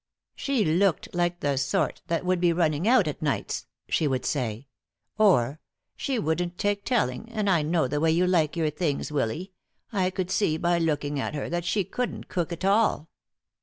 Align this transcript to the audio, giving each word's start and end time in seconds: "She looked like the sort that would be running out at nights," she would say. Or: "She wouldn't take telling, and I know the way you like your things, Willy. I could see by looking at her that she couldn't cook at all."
"She 0.35 0.65
looked 0.65 1.13
like 1.13 1.41
the 1.41 1.57
sort 1.57 2.01
that 2.07 2.25
would 2.25 2.41
be 2.41 2.51
running 2.51 2.87
out 2.87 3.07
at 3.07 3.21
nights," 3.21 3.67
she 3.87 4.07
would 4.07 4.25
say. 4.25 4.65
Or: 5.19 5.59
"She 5.95 6.17
wouldn't 6.17 6.57
take 6.57 6.83
telling, 6.83 7.29
and 7.29 7.47
I 7.47 7.61
know 7.61 7.87
the 7.87 7.99
way 7.99 8.09
you 8.09 8.25
like 8.25 8.55
your 8.55 8.71
things, 8.71 9.11
Willy. 9.11 9.53
I 9.93 10.09
could 10.09 10.31
see 10.31 10.57
by 10.57 10.79
looking 10.79 11.19
at 11.19 11.35
her 11.35 11.49
that 11.51 11.65
she 11.65 11.83
couldn't 11.83 12.29
cook 12.29 12.51
at 12.51 12.65
all." 12.65 13.09